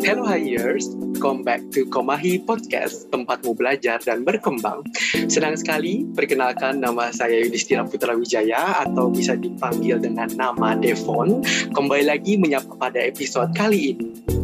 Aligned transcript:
Hello 0.00 0.24
Hires, 0.24 0.96
come 1.20 1.44
back 1.44 1.60
to 1.76 1.84
Komahi 1.84 2.40
Podcast, 2.48 3.12
tempatmu 3.12 3.52
belajar 3.52 4.00
dan 4.00 4.24
berkembang. 4.24 4.80
Senang 5.28 5.60
sekali, 5.60 6.08
perkenalkan 6.16 6.80
nama 6.80 7.12
saya 7.12 7.44
Yudhistira 7.44 7.84
Putra 7.84 8.16
Wijaya 8.16 8.80
atau 8.80 9.12
bisa 9.12 9.36
dipanggil 9.36 10.00
dengan 10.00 10.32
nama 10.32 10.72
Devon. 10.72 11.44
Kembali 11.76 12.08
lagi 12.08 12.40
menyapa 12.40 12.72
pada 12.80 12.96
episode 12.96 13.52
kali 13.52 13.92
ini. 13.92 14.39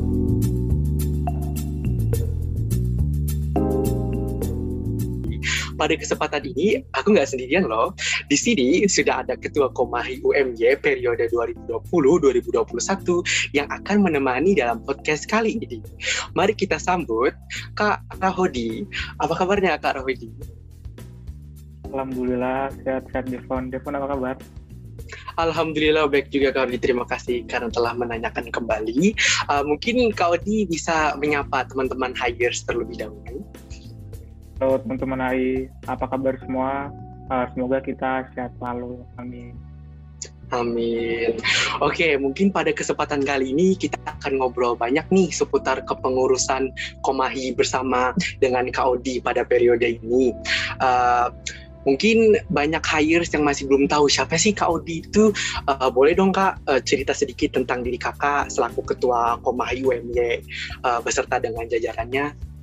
Pada 5.77 5.95
kesempatan 5.95 6.43
ini 6.43 6.82
aku 6.96 7.14
nggak 7.14 7.29
sendirian 7.29 7.68
loh. 7.68 7.92
Di 8.27 8.36
sini 8.36 8.88
sudah 8.88 9.22
ada 9.22 9.36
Ketua 9.36 9.70
Komahi 9.70 10.24
UMY 10.24 10.80
periode 10.80 11.29
2020-2021 11.30 13.52
yang 13.52 13.69
akan 13.70 13.97
menemani 14.02 14.56
dalam 14.56 14.80
podcast 14.83 15.28
kali 15.28 15.60
ini. 15.60 15.84
Mari 16.33 16.56
kita 16.56 16.80
sambut 16.80 17.36
Kak 17.77 18.02
Rahodi. 18.19 18.88
Apa 19.20 19.36
kabarnya 19.36 19.78
Kak 19.78 20.00
Rahodi? 20.00 20.33
Alhamdulillah 21.92 22.72
sehat-sehat 22.83 23.30
Devon. 23.30 23.70
Devon 23.70 23.95
apa 23.95 24.08
kabar? 24.16 24.36
Alhamdulillah 25.36 26.08
baik 26.08 26.33
juga 26.33 26.52
Kak 26.52 26.72
Odi. 26.72 26.78
Terima 26.80 27.05
kasih 27.05 27.45
karena 27.47 27.69
telah 27.69 27.92
menanyakan 27.92 28.48
kembali. 28.48 29.12
Uh, 29.47 29.62
mungkin 29.69 30.11
Kak 30.12 30.41
Odi 30.41 30.64
bisa 30.66 31.14
menyapa 31.20 31.69
teman-teman 31.69 32.16
hires 32.16 32.64
terlebih 32.64 33.06
dahulu. 33.06 33.45
Halo 34.56 34.80
teman-teman 34.80 35.20
AI, 35.20 35.69
apa 35.84 36.09
kabar 36.09 36.33
semua? 36.41 36.88
Uh, 37.28 37.45
semoga 37.52 37.77
kita 37.84 38.24
sehat 38.33 38.56
selalu. 38.56 39.05
Amin. 39.20 39.52
Amin. 40.48 41.37
Oke, 41.84 42.16
mungkin 42.16 42.48
pada 42.48 42.73
kesempatan 42.73 43.20
kali 43.20 43.52
ini 43.52 43.77
kita 43.77 44.00
akan 44.09 44.41
ngobrol 44.41 44.73
banyak 44.73 45.05
nih 45.12 45.28
seputar 45.28 45.84
kepengurusan 45.84 46.72
Komahi 47.05 47.53
bersama 47.53 48.17
dengan 48.41 48.72
Kak 48.72 48.97
Odi 48.97 49.20
pada 49.20 49.45
periode 49.45 50.00
ini. 50.00 50.33
Uh, 50.80 51.28
mungkin 51.84 52.41
banyak 52.48 52.80
hires 52.80 53.28
yang 53.36 53.45
masih 53.45 53.69
belum 53.69 53.92
tahu 53.92 54.08
siapa 54.08 54.41
sih 54.41 54.56
Kak 54.56 54.73
Odi 54.73 55.05
itu. 55.05 55.36
Uh, 55.69 55.92
boleh 55.92 56.17
dong 56.17 56.33
Kak 56.33 56.64
uh, 56.64 56.80
cerita 56.80 57.12
sedikit 57.12 57.61
tentang 57.61 57.84
diri 57.84 58.00
Kakak 58.00 58.48
selaku 58.48 58.89
Ketua 58.89 59.36
Komahi 59.45 59.84
UMY 59.84 60.41
uh, 60.80 61.05
beserta 61.05 61.36
dengan 61.36 61.69
jajarannya. 61.69 62.55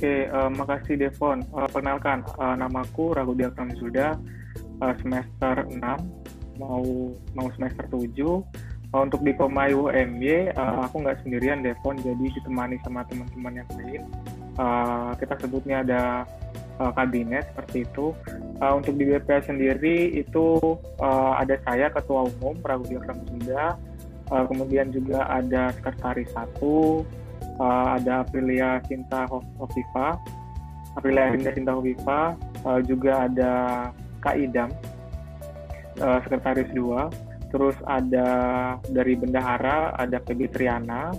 Oke, 0.00 0.24
uh, 0.32 0.48
makasih 0.48 0.96
Devon. 0.96 1.44
Uh, 1.52 1.68
perkenalkan, 1.68 2.24
uh, 2.40 2.56
namaku 2.56 3.12
Ragudi 3.12 3.44
Akram 3.44 3.68
Zuda, 3.76 4.16
uh, 4.80 4.94
semester 4.96 5.68
6, 5.68 5.76
mau 6.56 7.12
mau 7.36 7.48
semester 7.52 7.84
7. 7.84 8.08
Uh, 8.16 8.40
untuk 9.04 9.20
di 9.20 9.36
Komai 9.36 9.76
UMY, 9.76 10.56
uh, 10.56 10.88
aku 10.88 11.04
nggak 11.04 11.20
sendirian 11.20 11.60
Devon, 11.60 12.00
jadi 12.00 12.16
ditemani 12.32 12.80
sama 12.80 13.04
teman-teman 13.12 13.60
yang 13.60 13.68
lain. 13.76 14.02
Uh, 14.56 15.12
kita 15.20 15.36
sebutnya 15.36 15.84
ada 15.84 16.24
uh, 16.80 16.96
kabinet 16.96 17.52
seperti 17.52 17.84
itu. 17.84 18.16
Uh, 18.56 18.80
untuk 18.80 18.96
di 18.96 19.04
BPA 19.04 19.44
sendiri 19.44 20.16
itu 20.16 20.80
uh, 20.96 21.36
ada 21.36 21.60
saya 21.68 21.92
Ketua 21.92 22.24
Umum 22.24 22.56
Ragudi 22.64 22.96
Akram 22.96 23.20
Zuda, 23.28 23.76
uh, 24.32 24.44
kemudian 24.48 24.88
juga 24.88 25.28
ada 25.28 25.76
sekretaris 25.76 26.32
satu, 26.32 27.04
uh, 27.60 28.00
ada 28.00 28.24
Aprilia 28.24 28.80
Cinta 28.88 29.28
Hovifa, 29.28 30.16
Aprilia 30.96 31.30
Rinda 31.30 31.52
Cinta 31.52 31.76
Hovifa, 31.76 32.34
uh, 32.64 32.80
juga 32.80 33.28
ada 33.28 33.52
Kak 34.24 34.36
Idam, 34.40 34.72
uh, 36.00 36.18
Sekretaris 36.24 36.72
2, 36.72 37.52
terus 37.52 37.76
ada 37.84 38.28
dari 38.88 39.14
Bendahara, 39.14 39.92
ada 40.00 40.18
PB 40.18 40.50
Triana, 40.56 41.12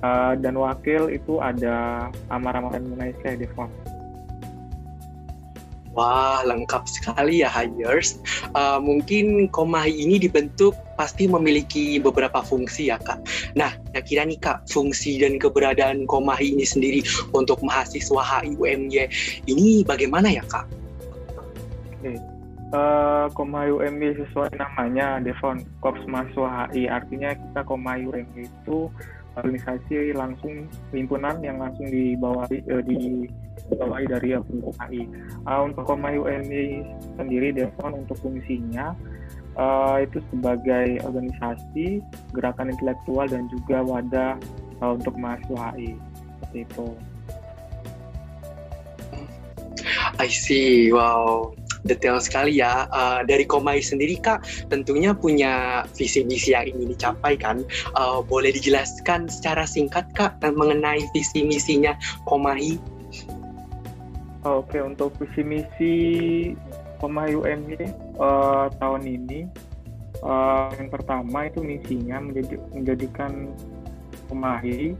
uh, 0.00 0.32
dan 0.40 0.56
wakil 0.56 1.12
itu 1.12 1.38
ada 1.38 2.08
Amar 2.32 2.56
Amaran 2.56 2.88
Indonesia 2.88 3.36
Devon. 3.36 3.68
Wah, 5.96 6.44
lengkap 6.44 6.84
sekali 6.84 7.40
ya 7.40 7.48
Hires. 7.48 8.20
Uh, 8.52 8.76
mungkin 8.76 9.48
Komahi 9.48 10.04
ini 10.04 10.20
dibentuk 10.20 10.76
pasti 11.00 11.24
memiliki 11.24 11.96
beberapa 11.96 12.44
fungsi 12.44 12.92
ya 12.92 13.00
Kak. 13.00 13.24
Nah, 13.56 13.72
kira-kira 13.90 14.28
nih 14.28 14.36
Kak, 14.36 14.68
fungsi 14.68 15.16
dan 15.16 15.40
keberadaan 15.40 16.04
Komahi 16.04 16.52
ini 16.52 16.68
sendiri 16.68 17.00
untuk 17.32 17.64
mahasiswa 17.64 18.20
HI 18.20 18.60
UMY 18.60 19.08
ini 19.48 19.80
bagaimana 19.88 20.28
ya 20.28 20.44
Kak? 20.44 20.68
Oke, 21.96 22.20
uh, 22.76 23.72
UMY 23.72 24.20
sesuai 24.20 24.52
namanya 24.60 25.20
Devon, 25.24 25.64
Korps 25.80 26.04
Mahasiswa 26.04 26.68
HI. 26.72 26.92
Artinya 26.92 27.32
kita 27.32 27.60
Komahi 27.64 28.04
UMY 28.04 28.44
itu 28.44 28.92
organisasi 29.36 30.16
langsung 30.16 30.68
himpunan 30.90 31.40
yang 31.44 31.60
langsung 31.60 31.86
dibawahi 31.88 32.64
uh, 32.72 32.82
di 32.84 33.28
dari 34.08 34.32
HI. 34.32 35.02
Uh, 35.44 35.60
untuk 35.66 35.84
Komayu 35.84 36.24
UMI 36.24 36.86
sendiri 37.18 37.52
Devon 37.52 38.06
untuk 38.06 38.16
fungsinya 38.22 38.96
uh, 39.58 40.00
itu 40.00 40.22
sebagai 40.32 41.02
organisasi 41.04 42.00
gerakan 42.32 42.72
intelektual 42.72 43.26
dan 43.28 43.44
juga 43.52 43.84
wadah 43.84 44.32
uh, 44.80 44.92
untuk 44.96 45.12
mahasiswa 45.20 45.76
HI 45.76 45.98
seperti 46.40 46.58
itu. 46.64 46.88
I 50.16 50.28
see, 50.32 50.88
wow 50.94 51.52
detail 51.86 52.18
sekali 52.18 52.58
ya. 52.58 52.90
Uh, 52.90 53.22
dari 53.24 53.46
Komai 53.46 53.80
sendiri 53.80 54.18
Kak, 54.18 54.42
tentunya 54.68 55.14
punya 55.14 55.86
visi 55.94 56.26
misi 56.26 56.52
yang 56.52 56.66
ingin 56.66 56.92
dicapai 56.92 57.38
kan. 57.38 57.62
Uh, 57.94 58.20
boleh 58.20 58.50
dijelaskan 58.52 59.30
secara 59.30 59.64
singkat 59.64 60.06
Kak 60.18 60.42
mengenai 60.42 61.06
visi 61.14 61.46
misinya 61.46 61.94
Komai? 62.26 62.76
Oke, 64.46 64.78
untuk 64.78 65.14
visi 65.18 65.42
misi 65.42 65.94
Komai 67.02 67.34
UMY 67.34 67.76
uh, 68.16 68.70
tahun 68.78 69.02
ini, 69.04 69.50
uh, 70.22 70.70
yang 70.78 70.88
pertama 70.88 71.50
itu 71.50 71.60
misinya 71.60 72.22
menjadi, 72.22 72.56
menjadikan 72.72 73.52
Komahi 74.26 74.96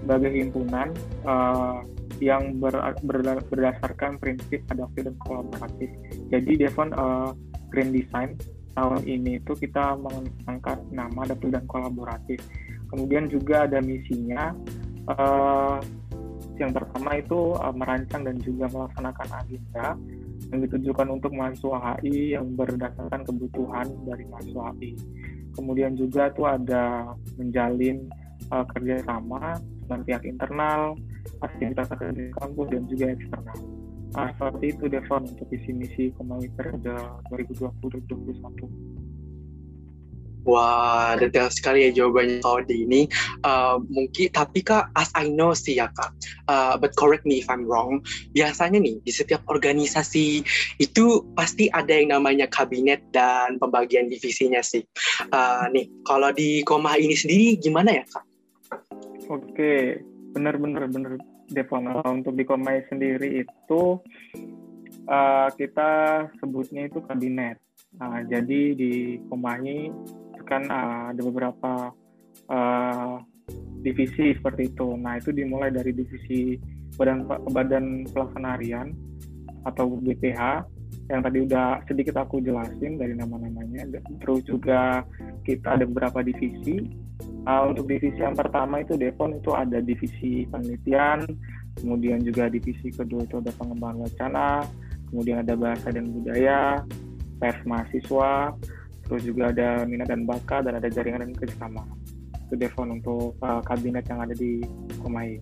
sebagai 0.00 0.32
himpunan 0.32 0.88
uh, 1.28 1.84
yang 2.20 2.60
ber, 2.60 2.76
ber, 3.04 3.40
berdasarkan 3.48 4.20
prinsip 4.20 4.64
adaptif 4.68 5.08
dan 5.08 5.16
kolaboratif. 5.24 5.88
Jadi 6.30 6.62
Devon 6.62 6.94
uh, 6.94 7.34
Grand 7.70 7.90
Design 7.90 8.38
tahun 8.74 9.02
ini 9.02 9.42
itu 9.42 9.52
kita 9.58 9.98
mengangkat 9.98 10.78
nama 10.94 11.26
adaptif 11.26 11.50
dan 11.50 11.64
kolaboratif. 11.66 12.38
Kemudian 12.90 13.26
juga 13.30 13.66
ada 13.66 13.82
misinya 13.82 14.54
uh, 15.10 15.78
yang 16.58 16.70
pertama 16.76 17.16
itu 17.18 17.56
uh, 17.56 17.74
merancang 17.74 18.22
dan 18.22 18.36
juga 18.42 18.68
melaksanakan 18.70 19.28
agenda 19.42 19.86
yang 20.50 20.60
ditujukan 20.66 21.08
untuk 21.08 21.32
mahasiswa 21.32 22.00
HI 22.00 22.36
yang 22.36 22.46
berdasarkan 22.56 23.22
kebutuhan 23.24 23.86
dari 24.06 24.24
mahasiswa 24.28 24.72
HI. 24.76 24.92
Kemudian 25.54 25.98
juga 25.98 26.30
itu 26.30 26.42
ada 26.46 27.14
menjalin 27.36 28.06
uh, 28.54 28.64
kerjasama 28.70 29.58
dengan 29.86 30.00
pihak 30.06 30.22
internal, 30.26 30.94
aktivitas 31.42 31.90
akademik 31.90 32.34
kampus 32.38 32.66
dan 32.70 32.82
juga 32.86 33.04
eksternal. 33.14 33.79
Nah, 34.10 34.34
seperti 34.34 34.74
itu 34.74 34.84
Devon 34.90 35.22
untuk 35.22 35.46
visi 35.54 35.70
misi 35.70 36.10
Komali 36.18 36.50
periode 36.58 36.98
2020-2021. 37.30 39.00
Wah, 40.48 41.20
detail 41.20 41.52
sekali 41.52 41.84
ya 41.84 41.90
jawabannya 41.92 42.40
kalau 42.40 42.64
di 42.64 42.88
ini. 42.88 43.04
Uh, 43.44 43.76
mungkin, 43.92 44.32
tapi 44.32 44.64
kak, 44.64 44.88
as 44.96 45.12
I 45.12 45.28
know 45.28 45.52
sih 45.52 45.76
ya 45.76 45.92
kak, 45.92 46.16
uh, 46.48 46.80
but 46.80 46.96
correct 46.96 47.28
me 47.28 47.44
if 47.44 47.48
I'm 47.52 47.68
wrong. 47.68 48.00
Biasanya 48.32 48.80
nih 48.80 49.04
di 49.04 49.12
setiap 49.12 49.44
organisasi 49.52 50.40
itu 50.80 51.04
pasti 51.36 51.68
ada 51.76 51.92
yang 51.92 52.16
namanya 52.16 52.48
kabinet 52.48 53.04
dan 53.12 53.60
pembagian 53.60 54.08
divisinya 54.08 54.64
sih. 54.64 54.80
Uh, 55.28 55.68
nih, 55.76 55.86
kalau 56.08 56.32
di 56.32 56.64
Koma 56.64 56.96
ini 56.96 57.12
sendiri 57.12 57.60
gimana 57.60 58.00
ya 58.00 58.04
kak? 58.08 58.24
Oke, 59.28 60.00
benar-benar 60.32 60.88
benar 60.88 61.20
Devon. 61.50 61.90
Untuk 62.06 62.38
di 62.38 62.46
Koma 62.46 62.78
sendiri 62.86 63.44
itu 63.44 63.82
uh, 65.10 65.48
kita 65.54 66.24
sebutnya 66.38 66.86
itu 66.86 67.02
kabinet. 67.04 67.58
Nah, 67.98 68.22
jadi 68.22 68.74
di 68.78 69.18
Komahi 69.26 69.90
kan 70.46 70.66
uh, 70.70 71.10
ada 71.10 71.22
beberapa 71.26 71.90
uh, 72.50 73.18
divisi 73.82 74.36
seperti 74.36 74.70
itu. 74.70 74.94
Nah 74.98 75.18
itu 75.18 75.34
dimulai 75.34 75.74
dari 75.74 75.90
divisi 75.90 76.54
badan 76.94 77.26
badan 77.50 78.06
pelaksana 78.10 78.58
harian 78.58 78.92
atau 79.64 79.98
BPH 80.00 80.66
yang 81.10 81.26
tadi 81.26 81.42
udah 81.42 81.82
sedikit 81.90 82.22
aku 82.22 82.38
jelasin 82.38 82.96
dari 82.96 83.18
nama-namanya. 83.18 83.90
Terus 84.22 84.46
juga 84.46 85.02
kita 85.42 85.74
ada 85.74 85.84
beberapa 85.84 86.22
divisi. 86.22 86.86
Uh, 87.44 87.72
untuk 87.72 87.90
divisi 87.90 88.20
yang 88.22 88.38
pertama 88.38 88.80
itu 88.80 88.96
Devon 88.96 89.36
itu 89.36 89.52
ada 89.52 89.82
divisi 89.82 90.48
penelitian, 90.48 91.24
kemudian 91.76 92.20
juga 92.24 92.48
divisi 92.48 92.88
kedua 92.92 93.24
itu 93.26 93.40
ada 93.40 93.52
pengembangan 93.56 94.08
wacana, 94.08 94.48
kemudian 95.12 95.44
ada 95.44 95.52
bahasa 95.56 95.92
dan 95.92 96.08
budaya, 96.08 96.80
pers 97.36 97.60
mahasiswa, 97.68 98.56
terus 99.04 99.22
juga 99.24 99.52
ada 99.52 99.84
minat 99.84 100.08
dan 100.08 100.24
bakat 100.24 100.68
dan 100.68 100.80
ada 100.80 100.88
jaringan 100.88 101.28
dan 101.28 101.32
kerjasama 101.36 101.84
itu 102.50 102.58
Devon 102.58 102.98
untuk 102.98 103.38
uh, 103.46 103.62
kabinet 103.62 104.02
yang 104.10 104.26
ada 104.26 104.34
di 104.34 104.58
Komai. 104.98 105.38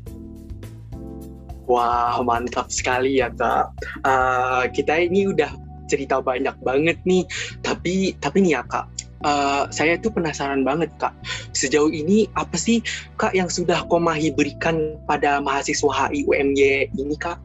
Wah 1.69 2.19
mantap 2.25 2.73
sekali 2.73 3.21
ya 3.21 3.29
kak. 3.29 3.69
Uh, 4.03 4.65
kita 4.73 4.97
ini 5.05 5.29
udah 5.29 5.53
cerita 5.89 6.21
banyak 6.25 6.57
banget 6.65 6.97
nih. 7.05 7.29
Tapi 7.61 8.17
tapi 8.19 8.41
nih 8.41 8.57
ya 8.57 8.63
kak, 8.65 8.89
uh, 9.25 9.69
saya 9.69 10.01
tuh 10.01 10.09
penasaran 10.13 10.65
banget 10.65 10.89
kak. 10.97 11.13
Sejauh 11.53 11.93
ini 11.93 12.25
apa 12.41 12.57
sih 12.57 12.81
kak 13.21 13.37
yang 13.37 13.53
sudah 13.53 13.85
Komahi 13.89 14.33
berikan 14.33 14.97
pada 15.05 15.45
mahasiswa 15.45 16.09
HI 16.09 16.25
UMY 16.25 16.89
ini 16.97 17.17
kak? 17.21 17.37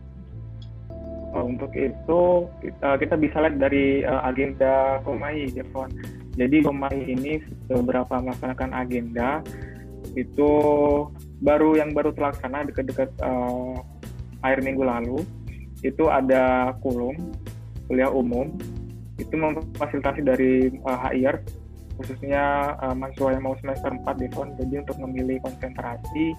Untuk 1.33 1.73
itu 1.73 2.45
kita, 2.61 3.01
kita 3.01 3.15
bisa 3.17 3.41
lihat 3.41 3.57
dari 3.57 4.05
uh, 4.05 4.21
agenda 4.23 5.01
Komahi, 5.01 5.49
Devon. 5.49 5.89
Jadi 6.37 6.61
Komahi 6.61 7.01
ini 7.09 7.41
beberapa 7.65 8.21
melaksanakan 8.21 8.71
agenda 8.71 9.41
itu 10.13 10.51
baru 11.41 11.73
yang 11.73 11.97
baru 11.97 12.13
terlaksana 12.13 12.69
dekat-dekat 12.69 13.09
uh, 13.25 13.81
akhir 14.43 14.59
minggu 14.61 14.83
lalu 14.83 15.23
itu 15.81 16.07
ada 16.07 16.75
kulum 16.83 17.15
kuliah 17.87 18.11
umum. 18.11 18.53
Itu 19.17 19.35
memfasilitasi 19.37 20.21
dari 20.25 20.53
uh, 20.83 20.99
HIR 21.09 21.39
khususnya 21.93 22.73
uh, 22.81 22.95
mahasiswa 22.97 23.37
yang 23.37 23.43
mau 23.45 23.55
semester 23.61 23.93
4 23.93 24.21
di 24.21 24.27
FON 24.33 24.57
jadi 24.57 24.81
untuk 24.81 24.97
memilih 24.97 25.37
konsentrasi 25.45 26.33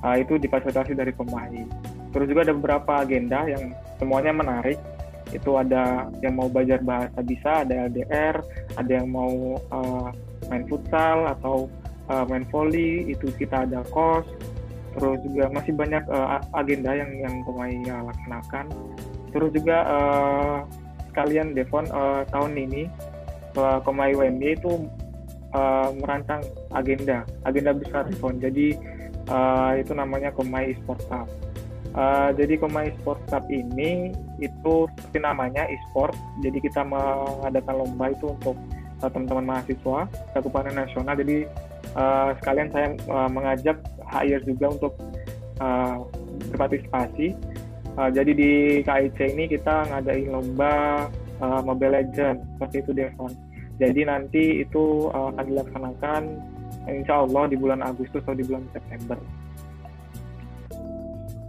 uh, 0.00 0.16
itu 0.16 0.40
difasilitasi 0.40 0.96
dari 0.96 1.12
Pemahi 1.12 1.68
terus 2.12 2.26
juga 2.28 2.48
ada 2.48 2.54
beberapa 2.56 2.92
agenda 3.04 3.44
yang 3.48 3.72
semuanya 4.00 4.32
menarik. 4.32 4.78
Itu 5.28 5.60
ada 5.60 6.08
yang 6.24 6.40
mau 6.40 6.48
belajar 6.48 6.80
bahasa 6.80 7.20
bisa 7.20 7.60
ada 7.60 7.84
LDR 7.92 8.40
ada 8.80 8.88
yang 8.88 9.12
mau 9.12 9.60
uh, 9.68 10.08
main 10.48 10.64
futsal 10.64 11.28
atau 11.28 11.68
uh, 12.08 12.24
main 12.32 12.48
volley 12.48 13.12
itu 13.12 13.28
kita 13.36 13.68
ada 13.68 13.84
kos 13.92 14.24
terus 14.96 15.18
juga 15.24 15.44
masih 15.52 15.72
banyak 15.76 16.04
uh, 16.08 16.40
agenda 16.56 16.90
yang 16.96 17.10
yang 17.20 17.34
Komai 17.44 17.80
uh, 17.88 18.02
laksanakan 18.08 18.66
terus 19.32 19.50
juga 19.52 19.76
uh, 19.84 20.58
sekalian 21.12 21.52
Devon 21.52 21.86
uh, 21.92 22.22
tahun 22.32 22.52
ini 22.56 22.82
uh, 23.56 23.78
Komai 23.84 24.16
UMY 24.16 24.56
itu 24.56 24.88
uh, 25.52 25.90
merancang 26.00 26.40
agenda 26.72 27.26
agenda 27.44 27.76
besar 27.76 28.08
Devon 28.08 28.40
jadi 28.40 28.76
uh, 29.28 29.76
itu 29.76 29.92
namanya 29.92 30.32
Komai 30.32 30.72
Sport 30.80 31.02
Cup 31.08 31.28
Uh, 31.96 32.30
jadi 32.36 32.60
Komai 32.60 32.92
Sport 33.00 33.24
Cup 33.32 33.48
ini 33.48 34.12
itu 34.38 34.74
seperti 34.92 35.18
namanya 35.18 35.64
e-sport. 35.72 36.12
Jadi 36.44 36.60
kita 36.60 36.84
mengadakan 36.84 37.74
lomba 37.80 38.12
itu 38.12 38.28
untuk 38.28 38.56
teman-teman 39.00 39.56
mahasiswa 39.56 40.04
cakupan 40.36 40.68
nasional. 40.74 41.16
Jadi 41.16 41.48
uh, 41.98 42.30
sekalian 42.38 42.70
saya 42.70 42.94
uh, 43.10 43.28
mengajak 43.28 43.82
HIR 44.06 44.40
juga 44.46 44.66
untuk 44.70 44.92
uh, 45.58 46.06
berpartisipasi. 46.54 47.34
Uh, 47.98 48.10
jadi 48.14 48.30
di 48.30 48.52
KIC 48.86 49.18
ini 49.34 49.44
kita 49.50 49.90
ngadain 49.90 50.30
lomba 50.30 51.06
uh, 51.42 51.60
Mobile 51.66 51.98
Legends 51.98 52.46
seperti 52.56 52.86
itu 52.86 52.90
Devon. 52.94 53.34
Jadi 53.78 54.00
nanti 54.06 54.44
itu 54.62 55.10
uh, 55.10 55.34
akan 55.34 55.44
dilaksanakan 55.50 56.22
insya 56.86 57.26
Allah 57.26 57.50
di 57.50 57.56
bulan 57.58 57.82
Agustus 57.82 58.22
atau 58.22 58.38
di 58.38 58.46
bulan 58.46 58.62
September. 58.70 59.18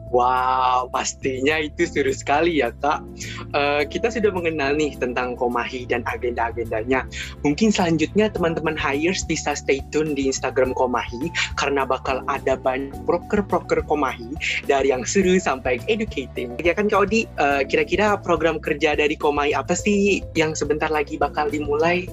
Wow, 0.10 0.90
pastinya 0.90 1.62
itu 1.62 1.86
seru 1.86 2.10
sekali 2.10 2.66
ya 2.66 2.74
kak. 2.82 3.06
Uh, 3.54 3.86
kita 3.86 4.10
sudah 4.10 4.34
mengenal 4.34 4.74
nih 4.74 4.98
tentang 4.98 5.38
Komahi 5.38 5.86
dan 5.86 6.02
agenda-agendanya. 6.10 7.06
Mungkin 7.46 7.70
selanjutnya 7.70 8.34
teman-teman 8.34 8.74
hires 8.74 9.22
bisa 9.30 9.54
stay 9.54 9.86
tune 9.94 10.18
di 10.18 10.26
Instagram 10.26 10.74
Komahi 10.74 11.30
karena 11.62 11.86
bakal 11.86 12.26
ada 12.26 12.58
banyak 12.58 12.98
proker-proker 13.06 13.86
Komahi 13.86 14.34
dari 14.66 14.90
yang 14.90 15.06
seru 15.06 15.38
sampai 15.38 15.78
educating. 15.86 16.58
Ya 16.66 16.74
kan 16.74 16.90
Kak 16.90 17.06
Odi, 17.06 17.30
uh, 17.38 17.62
kira-kira 17.62 18.18
program 18.18 18.58
kerja 18.58 18.98
dari 18.98 19.14
Komahi 19.14 19.54
apa 19.54 19.78
sih 19.78 20.26
yang 20.34 20.58
sebentar 20.58 20.90
lagi 20.90 21.22
bakal 21.22 21.54
dimulai? 21.54 22.10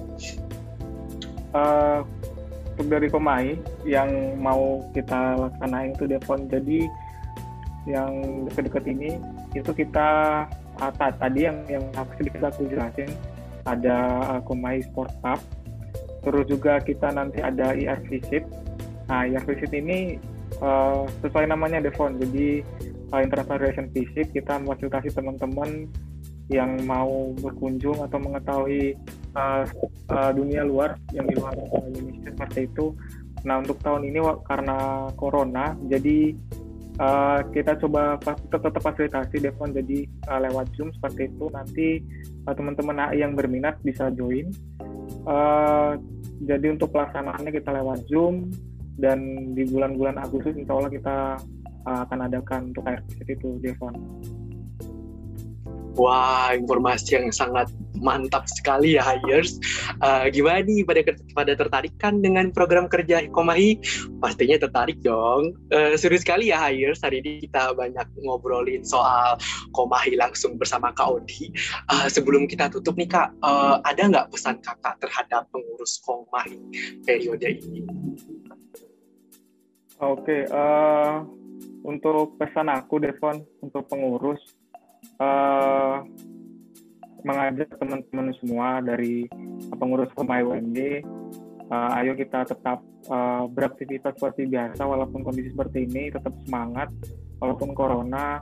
Uh, 1.56 2.04
untuk 2.76 2.92
dari 2.92 3.08
Komahi 3.08 3.56
yang 3.88 4.36
mau 4.36 4.84
kita 4.92 5.40
laksanain 5.40 5.96
itu 5.96 6.04
Devon. 6.04 6.44
Jadi 6.52 6.84
yang 7.86 8.44
dekat-dekat 8.50 8.84
ini 8.90 9.10
itu 9.54 9.70
kita 9.70 10.08
uh, 10.82 10.92
tadi 10.94 11.46
yang 11.46 11.62
yang 11.70 11.84
sedikit 12.18 12.50
aku 12.50 12.66
jelasin 12.66 13.10
ada 13.66 13.96
uh, 14.36 14.40
Komai 14.42 14.82
Sport 14.82 15.14
Cup 15.22 15.40
terus 16.26 16.44
juga 16.50 16.82
kita 16.82 17.14
nanti 17.14 17.38
ada 17.38 17.74
IR 17.74 18.02
Visit 18.10 18.42
nah 19.06 19.22
IR 19.22 19.42
Visit 19.46 19.70
ini 19.70 20.18
uh, 20.58 21.06
sesuai 21.22 21.46
namanya 21.46 21.78
Devon 21.78 22.18
jadi 22.18 22.66
uh, 23.14 23.20
International 23.22 23.62
Relation 23.62 23.86
Visit 23.94 24.34
kita 24.34 24.58
memfasilitasi 24.58 25.14
teman-teman 25.14 25.86
yang 26.46 26.78
mau 26.86 27.34
berkunjung 27.42 28.06
atau 28.06 28.18
mengetahui 28.22 28.94
uh, 29.34 29.66
uh, 30.10 30.30
dunia 30.30 30.62
luar 30.62 30.94
yang 31.10 31.26
di 31.26 31.34
luar 31.34 31.58
Indonesia 31.58 32.30
seperti 32.30 32.70
itu. 32.70 32.94
Nah 33.42 33.62
untuk 33.62 33.82
tahun 33.82 34.06
ini 34.06 34.22
karena 34.46 35.10
corona 35.18 35.74
jadi 35.90 36.34
uh, 37.00 37.40
kita 37.52 37.76
coba 37.80 38.16
tetap, 38.22 38.80
fasilitasi 38.80 39.42
Devon 39.42 39.72
jadi 39.72 40.08
uh, 40.28 40.40
lewat 40.48 40.72
Zoom 40.76 40.92
seperti 40.96 41.28
itu 41.32 41.46
nanti 41.52 41.88
uh, 42.48 42.54
teman-teman 42.54 43.10
AI 43.10 43.24
yang 43.24 43.32
berminat 43.36 43.78
bisa 43.84 44.12
join 44.12 44.52
uh, 45.28 45.96
jadi 46.44 46.72
untuk 46.72 46.92
pelaksanaannya 46.92 47.52
kita 47.52 47.70
lewat 47.72 48.04
Zoom 48.08 48.52
dan 48.96 49.52
di 49.52 49.68
bulan-bulan 49.68 50.16
Agustus 50.20 50.56
insya 50.56 50.72
Allah 50.72 50.92
kita 50.92 51.16
akan 51.86 52.26
adakan 52.26 52.74
untuk 52.74 52.82
air 52.90 52.98
itu 53.22 53.62
Devon. 53.62 53.94
Wah, 55.96 56.52
informasi 56.52 57.16
yang 57.16 57.32
sangat 57.32 57.72
mantap 57.96 58.44
sekali 58.52 59.00
ya 59.00 59.02
Hires. 59.02 59.56
Uh, 60.04 60.28
gimana 60.28 60.60
nih 60.60 60.84
pada 60.84 61.00
pada 61.32 61.52
tertarik 61.56 61.96
kan 61.96 62.20
dengan 62.20 62.52
program 62.52 62.84
kerja 62.84 63.24
Komahi? 63.32 63.80
Pastinya 64.20 64.60
tertarik 64.60 65.00
dong. 65.00 65.56
Uh, 65.72 65.96
seru 65.96 66.20
sekali 66.20 66.52
ya 66.52 66.60
Hires. 66.68 67.00
Hari 67.00 67.24
ini 67.24 67.48
kita 67.48 67.72
banyak 67.72 68.04
ngobrolin 68.20 68.84
soal 68.84 69.40
Komahi 69.72 70.20
langsung 70.20 70.60
bersama 70.60 70.92
Kak 70.92 71.08
Odi. 71.08 71.48
Uh, 71.88 72.06
sebelum 72.12 72.44
kita 72.44 72.68
tutup 72.68 73.00
nih 73.00 73.08
Kak, 73.08 73.32
uh, 73.40 73.80
ada 73.88 74.02
nggak 74.04 74.28
pesan 74.28 74.60
kakak 74.60 75.00
terhadap 75.00 75.48
pengurus 75.48 75.96
Komahi 76.04 76.60
periode 77.08 77.56
ini? 77.56 77.88
Oke, 79.96 80.28
okay, 80.28 80.40
uh, 80.52 81.24
untuk 81.88 82.36
pesan 82.36 82.68
aku 82.68 83.00
Devon 83.00 83.40
untuk 83.64 83.88
pengurus 83.88 84.44
uh, 85.20 86.04
mengajak 87.26 87.68
teman-teman 87.76 88.30
semua 88.38 88.78
dari 88.78 89.26
pengurus 89.74 90.10
Pemai 90.14 90.46
UMD, 90.46 90.78
uh, 91.70 91.98
ayo 91.98 92.14
kita 92.14 92.46
tetap 92.46 92.78
uh, 93.10 93.50
beraktivitas 93.50 94.14
seperti 94.14 94.46
biasa 94.46 94.82
walaupun 94.86 95.26
kondisi 95.26 95.50
seperti 95.50 95.88
ini, 95.88 96.12
tetap 96.14 96.32
semangat. 96.46 96.90
Walaupun 97.36 97.76
corona 97.76 98.40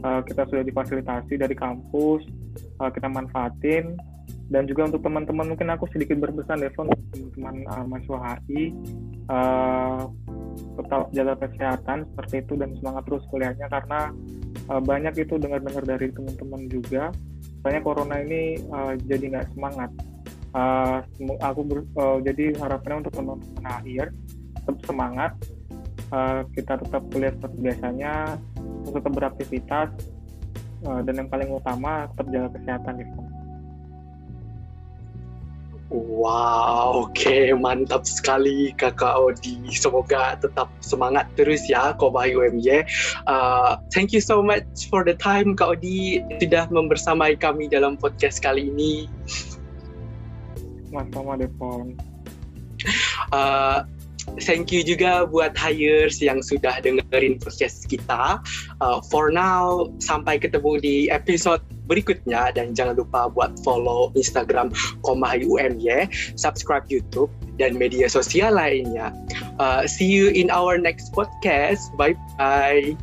uh, 0.00 0.24
kita 0.24 0.48
sudah 0.48 0.64
difasilitasi 0.64 1.36
dari 1.36 1.52
kampus, 1.52 2.24
uh, 2.80 2.88
kita 2.88 3.08
manfaatin. 3.10 3.92
Dan 4.48 4.68
juga 4.68 4.88
untuk 4.88 5.04
teman-teman 5.04 5.52
mungkin 5.52 5.72
aku 5.72 5.88
sedikit 5.92 6.20
berpesan 6.20 6.60
Devon 6.60 6.88
teman-teman 7.12 7.56
uh, 7.72 7.84
mahasiswa 7.88 8.18
HI 8.20 8.62
uh, 9.32 10.04
tetap 10.76 11.02
jaga 11.16 11.34
kesehatan 11.40 12.04
seperti 12.12 12.34
itu 12.44 12.52
dan 12.60 12.70
semangat 12.80 13.02
terus 13.08 13.24
kuliahnya 13.32 13.66
karena 13.72 14.12
uh, 14.68 14.82
banyak 14.82 15.14
itu 15.18 15.34
dengar-dengar 15.38 15.82
dari 15.82 16.12
teman-teman 16.12 16.62
juga. 16.70 17.10
Soalnya 17.62 17.82
corona 17.82 18.16
ini 18.22 18.58
uh, 18.70 18.94
jadi 19.06 19.24
nggak 19.38 19.48
semangat. 19.54 19.90
Uh, 20.52 21.00
aku 21.40 21.60
ber, 21.64 21.78
uh, 21.96 22.18
jadi 22.20 22.52
harapannya 22.60 23.08
untuk 23.08 23.14
teman-teman 23.16 23.64
akhir 23.66 24.06
tetap 24.60 24.76
semangat. 24.84 25.32
Uh, 26.12 26.44
kita 26.52 26.76
tetap 26.76 27.02
kuliah 27.08 27.32
seperti 27.32 27.56
biasanya 27.58 28.12
tetap 28.84 29.12
beraktivitas. 29.16 29.90
Uh, 30.82 30.98
dan 31.06 31.14
yang 31.14 31.30
paling 31.30 31.46
utama 31.46 32.10
tetap 32.10 32.26
jaga 32.34 32.48
kesehatan 32.58 33.06
gitu 33.06 33.31
Wow, 35.92 37.04
oke 37.04 37.12
okay, 37.12 37.52
mantap 37.52 38.08
sekali 38.08 38.72
kakak 38.80 39.12
Odi. 39.12 39.60
Semoga 39.76 40.40
tetap 40.40 40.72
semangat 40.80 41.28
terus 41.36 41.68
ya 41.68 41.92
Kobai 41.92 42.32
UMY. 42.32 42.88
Uh, 43.28 43.76
thank 43.92 44.08
you 44.16 44.24
so 44.24 44.40
much 44.40 44.88
for 44.88 45.04
the 45.04 45.12
time 45.12 45.52
Kak 45.52 45.76
Odi 45.76 46.24
sudah 46.40 46.64
membersamai 46.72 47.36
kami 47.36 47.68
dalam 47.68 48.00
podcast 48.00 48.40
kali 48.40 48.72
ini. 48.72 49.04
Sama-sama 50.88 51.36
Devon. 51.36 52.00
Uh, 53.28 53.84
thank 54.48 54.72
you 54.72 54.80
juga 54.80 55.28
buat 55.28 55.52
hires 55.60 56.24
yang 56.24 56.40
sudah 56.40 56.80
dengerin 56.80 57.36
podcast 57.36 57.84
kita. 57.84 58.40
Uh, 58.80 59.04
for 59.12 59.28
now, 59.28 59.92
sampai 60.00 60.40
ketemu 60.40 60.72
di 60.80 60.96
episode 61.12 61.60
berikutnya 61.86 62.54
dan 62.54 62.72
jangan 62.72 62.98
lupa 62.98 63.28
buat 63.30 63.58
follow 63.66 64.14
Instagram 64.14 64.70
Komahi 65.02 65.46
UMY, 65.46 66.08
subscribe 66.38 66.86
YouTube 66.88 67.30
dan 67.60 67.76
media 67.76 68.08
sosial 68.08 68.56
lainnya. 68.56 69.12
Uh, 69.58 69.84
see 69.84 70.08
you 70.08 70.32
in 70.32 70.48
our 70.48 70.78
next 70.78 71.12
podcast. 71.12 71.92
Bye 71.98 72.16
bye. 72.38 72.96